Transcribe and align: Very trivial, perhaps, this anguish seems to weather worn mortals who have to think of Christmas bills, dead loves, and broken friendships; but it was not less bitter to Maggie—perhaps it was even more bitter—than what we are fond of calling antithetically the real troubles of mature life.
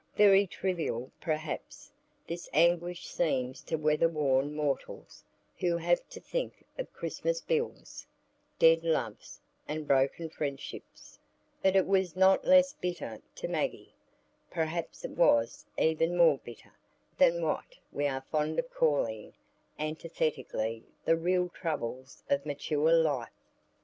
Very 0.15 0.47
trivial, 0.47 1.11
perhaps, 1.21 1.91
this 2.25 2.49
anguish 2.53 3.05
seems 3.05 3.61
to 3.61 3.75
weather 3.75 4.09
worn 4.09 4.55
mortals 4.55 5.23
who 5.59 5.77
have 5.77 6.09
to 6.09 6.19
think 6.19 6.63
of 6.75 6.91
Christmas 6.91 7.39
bills, 7.39 8.07
dead 8.57 8.83
loves, 8.83 9.39
and 9.67 9.85
broken 9.87 10.27
friendships; 10.27 11.19
but 11.61 11.75
it 11.75 11.85
was 11.85 12.15
not 12.15 12.45
less 12.47 12.73
bitter 12.73 13.21
to 13.35 13.47
Maggie—perhaps 13.47 15.05
it 15.05 15.11
was 15.11 15.67
even 15.77 16.17
more 16.17 16.39
bitter—than 16.39 17.43
what 17.43 17.77
we 17.91 18.07
are 18.07 18.21
fond 18.31 18.57
of 18.57 18.71
calling 18.73 19.33
antithetically 19.77 20.83
the 21.05 21.15
real 21.15 21.47
troubles 21.49 22.23
of 22.27 22.43
mature 22.43 22.91
life. 22.91 23.29